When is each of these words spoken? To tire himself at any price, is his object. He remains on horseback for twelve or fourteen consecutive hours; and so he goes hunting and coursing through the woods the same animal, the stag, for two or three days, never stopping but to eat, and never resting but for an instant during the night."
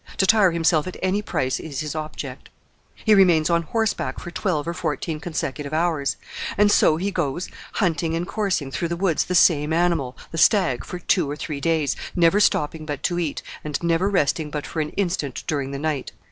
To 0.17 0.25
tire 0.25 0.49
himself 0.49 0.87
at 0.87 0.97
any 1.03 1.21
price, 1.21 1.59
is 1.59 1.81
his 1.81 1.93
object. 1.93 2.49
He 2.95 3.13
remains 3.13 3.51
on 3.51 3.61
horseback 3.61 4.19
for 4.19 4.31
twelve 4.31 4.67
or 4.67 4.73
fourteen 4.73 5.19
consecutive 5.19 5.75
hours; 5.75 6.17
and 6.57 6.71
so 6.71 6.97
he 6.97 7.11
goes 7.11 7.49
hunting 7.73 8.15
and 8.15 8.27
coursing 8.27 8.71
through 8.71 8.87
the 8.87 8.95
woods 8.97 9.23
the 9.25 9.35
same 9.35 9.71
animal, 9.71 10.17
the 10.31 10.39
stag, 10.39 10.83
for 10.83 10.97
two 10.97 11.29
or 11.29 11.35
three 11.35 11.59
days, 11.61 11.95
never 12.15 12.39
stopping 12.39 12.83
but 12.83 13.03
to 13.03 13.19
eat, 13.19 13.43
and 13.63 13.77
never 13.83 14.09
resting 14.09 14.49
but 14.49 14.65
for 14.65 14.81
an 14.81 14.89
instant 14.97 15.43
during 15.45 15.69
the 15.69 15.77
night." 15.77 16.13